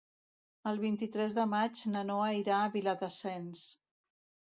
[0.71, 3.67] El vint-i-tres de maig na Noa irà a Viladasens.